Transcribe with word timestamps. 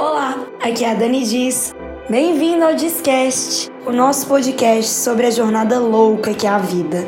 Olá, 0.00 0.46
aqui 0.62 0.82
é 0.82 0.92
a 0.92 0.94
Dani 0.94 1.26
Diz. 1.26 1.74
Bem-vindo 2.08 2.64
ao 2.64 2.74
Discast, 2.74 3.70
o 3.86 3.92
nosso 3.92 4.26
podcast 4.26 4.90
sobre 4.90 5.26
a 5.26 5.30
jornada 5.30 5.78
louca 5.78 6.32
que 6.32 6.46
é 6.46 6.48
a 6.48 6.56
vida. 6.56 7.06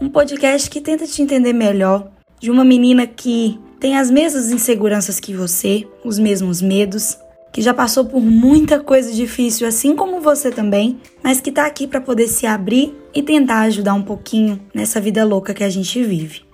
Um 0.00 0.08
podcast 0.08 0.70
que 0.70 0.80
tenta 0.80 1.06
te 1.06 1.20
entender 1.20 1.52
melhor 1.52 2.08
de 2.40 2.50
uma 2.50 2.64
menina 2.64 3.06
que 3.06 3.60
tem 3.78 3.98
as 3.98 4.10
mesmas 4.10 4.50
inseguranças 4.50 5.20
que 5.20 5.34
você, 5.34 5.86
os 6.02 6.18
mesmos 6.18 6.62
medos, 6.62 7.18
que 7.52 7.60
já 7.60 7.74
passou 7.74 8.06
por 8.06 8.22
muita 8.22 8.80
coisa 8.80 9.12
difícil, 9.12 9.68
assim 9.68 9.94
como 9.94 10.22
você 10.22 10.50
também, 10.50 10.98
mas 11.22 11.38
que 11.38 11.52
tá 11.52 11.66
aqui 11.66 11.86
para 11.86 12.00
poder 12.00 12.28
se 12.28 12.46
abrir 12.46 12.96
e 13.14 13.22
tentar 13.22 13.60
ajudar 13.64 13.92
um 13.92 14.02
pouquinho 14.02 14.58
nessa 14.72 14.98
vida 14.98 15.22
louca 15.22 15.52
que 15.52 15.64
a 15.64 15.68
gente 15.68 16.02
vive. 16.02 16.48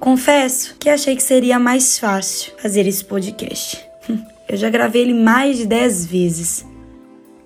Confesso 0.00 0.76
que 0.80 0.88
achei 0.88 1.14
que 1.14 1.22
seria 1.22 1.58
mais 1.58 1.98
fácil 1.98 2.54
fazer 2.56 2.86
esse 2.86 3.04
podcast. 3.04 3.78
Eu 4.48 4.56
já 4.56 4.70
gravei 4.70 5.02
ele 5.02 5.12
mais 5.12 5.58
de 5.58 5.66
10 5.66 6.06
vezes. 6.06 6.66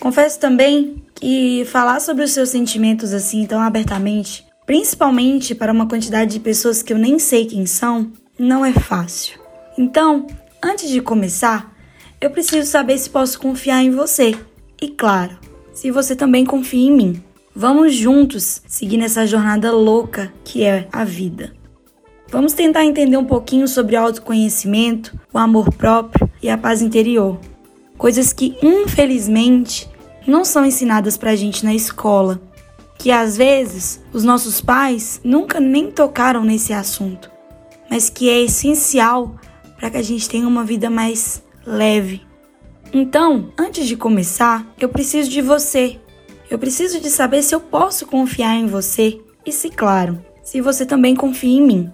Confesso 0.00 0.38
também 0.38 1.02
que 1.16 1.64
falar 1.64 1.98
sobre 2.00 2.22
os 2.22 2.30
seus 2.30 2.50
sentimentos 2.50 3.12
assim 3.12 3.44
tão 3.44 3.60
abertamente, 3.60 4.46
principalmente 4.64 5.52
para 5.52 5.72
uma 5.72 5.88
quantidade 5.88 6.34
de 6.34 6.40
pessoas 6.40 6.80
que 6.80 6.92
eu 6.92 6.98
nem 6.98 7.18
sei 7.18 7.44
quem 7.44 7.66
são, 7.66 8.12
não 8.38 8.64
é 8.64 8.72
fácil. 8.72 9.40
Então, 9.76 10.28
antes 10.62 10.88
de 10.88 11.00
começar, 11.00 11.74
eu 12.20 12.30
preciso 12.30 12.70
saber 12.70 12.96
se 12.98 13.10
posso 13.10 13.38
confiar 13.38 13.82
em 13.82 13.90
você. 13.90 14.32
E 14.80 14.88
claro, 14.88 15.36
se 15.72 15.90
você 15.90 16.14
também 16.14 16.44
confia 16.44 16.86
em 16.86 16.92
mim. 16.92 17.22
Vamos 17.54 17.94
juntos 17.94 18.62
seguir 18.66 18.96
nessa 18.96 19.26
jornada 19.26 19.72
louca 19.72 20.32
que 20.44 20.62
é 20.62 20.88
a 20.92 21.04
vida. 21.04 21.52
Vamos 22.34 22.52
tentar 22.52 22.84
entender 22.84 23.16
um 23.16 23.24
pouquinho 23.24 23.68
sobre 23.68 23.94
autoconhecimento, 23.94 25.16
o 25.32 25.38
amor 25.38 25.72
próprio 25.72 26.28
e 26.42 26.50
a 26.50 26.58
paz 26.58 26.82
interior. 26.82 27.38
Coisas 27.96 28.32
que, 28.32 28.56
infelizmente, 28.60 29.88
não 30.26 30.44
são 30.44 30.66
ensinadas 30.66 31.16
pra 31.16 31.36
gente 31.36 31.64
na 31.64 31.72
escola. 31.72 32.42
Que 32.98 33.12
às 33.12 33.36
vezes 33.36 34.02
os 34.12 34.24
nossos 34.24 34.60
pais 34.60 35.20
nunca 35.22 35.60
nem 35.60 35.92
tocaram 35.92 36.42
nesse 36.42 36.72
assunto, 36.72 37.30
mas 37.88 38.10
que 38.10 38.28
é 38.28 38.40
essencial 38.40 39.36
para 39.78 39.88
que 39.90 39.98
a 39.98 40.02
gente 40.02 40.28
tenha 40.28 40.48
uma 40.48 40.64
vida 40.64 40.90
mais 40.90 41.40
leve. 41.64 42.20
Então, 42.92 43.52
antes 43.56 43.86
de 43.86 43.94
começar, 43.94 44.66
eu 44.80 44.88
preciso 44.88 45.30
de 45.30 45.40
você. 45.40 46.00
Eu 46.50 46.58
preciso 46.58 46.98
de 46.98 47.10
saber 47.10 47.44
se 47.44 47.54
eu 47.54 47.60
posso 47.60 48.06
confiar 48.06 48.56
em 48.56 48.66
você 48.66 49.20
e, 49.46 49.52
se 49.52 49.70
claro, 49.70 50.20
se 50.42 50.60
você 50.60 50.84
também 50.84 51.14
confia 51.14 51.58
em 51.58 51.62
mim. 51.62 51.92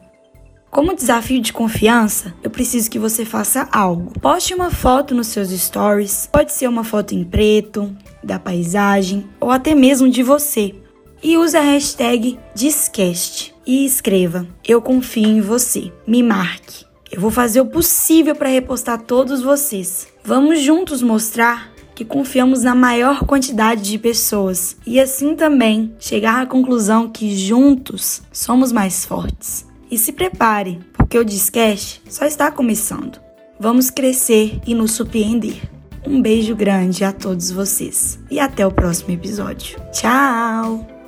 Como 0.71 0.95
desafio 0.95 1.41
de 1.41 1.53
confiança, 1.53 2.33
eu 2.45 2.51
preciso 2.51 2.89
que 2.89 2.99
você 2.99 3.25
faça 3.25 3.69
algo. 3.73 4.13
Poste 4.21 4.55
uma 4.55 4.71
foto 4.71 5.17
nos 5.17 5.27
seus 5.27 5.51
stories, 5.51 6.29
pode 6.33 6.53
ser 6.53 6.69
uma 6.69 6.85
foto 6.85 7.13
em 7.13 7.25
preto, 7.25 7.95
da 8.23 8.39
paisagem 8.39 9.27
ou 9.41 9.51
até 9.51 9.75
mesmo 9.75 10.09
de 10.09 10.23
você. 10.23 10.73
E 11.21 11.37
use 11.37 11.57
a 11.57 11.61
hashtag 11.61 12.39
Discast 12.55 13.53
e 13.67 13.85
escreva: 13.85 14.47
Eu 14.65 14.81
confio 14.81 15.27
em 15.27 15.41
você. 15.41 15.93
Me 16.07 16.23
marque. 16.23 16.87
Eu 17.11 17.21
vou 17.21 17.33
fazer 17.33 17.61
o 17.61 17.67
possível 17.67 18.37
para 18.37 18.49
repostar 18.49 19.03
todos 19.03 19.43
vocês. 19.43 20.07
Vamos 20.23 20.61
juntos 20.61 21.03
mostrar 21.03 21.73
que 21.97 22.05
confiamos 22.05 22.63
na 22.63 22.77
maior 22.77 23.27
quantidade 23.27 23.83
de 23.83 23.99
pessoas 23.99 24.77
e 24.87 25.01
assim 25.01 25.35
também 25.35 25.93
chegar 25.99 26.41
à 26.41 26.47
conclusão 26.47 27.11
que 27.11 27.37
juntos 27.37 28.23
somos 28.33 28.71
mais 28.71 29.05
fortes. 29.05 29.69
E 29.91 29.99
se 29.99 30.13
prepare, 30.13 30.79
porque 30.93 31.19
o 31.19 31.25
Discast 31.25 32.01
só 32.09 32.25
está 32.25 32.51
começando. 32.51 33.21
Vamos 33.59 33.91
crescer 33.91 34.61
e 34.67 34.75
nos 34.75 34.93
surpreender. 34.93 35.61
Um 36.07 36.23
beijo 36.23 36.55
grande 36.57 37.05
a 37.05 37.13
todos 37.13 37.51
vocês 37.51 38.19
e 38.31 38.41
até 38.41 38.67
o 38.67 38.73
próximo 38.73 39.13
episódio. 39.13 39.79
Tchau! 39.93 41.00